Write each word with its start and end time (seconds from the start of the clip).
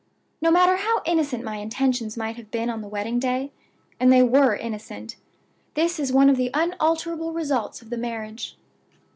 No 0.41 0.49
matter 0.49 0.77
how 0.77 1.03
innocent 1.05 1.43
my 1.43 1.57
intentions 1.57 2.17
might 2.17 2.35
have 2.35 2.49
been 2.49 2.71
on 2.71 2.81
the 2.81 2.87
wedding 2.87 3.19
day 3.19 3.51
and 3.99 4.11
they 4.11 4.23
were 4.23 4.55
innocent 4.55 5.15
this 5.75 5.99
is 5.99 6.11
one 6.11 6.27
of 6.27 6.37
the 6.37 6.49
unalterable 6.55 7.33
results 7.33 7.83
of 7.83 7.91
the 7.91 7.97
marriage. 7.97 8.57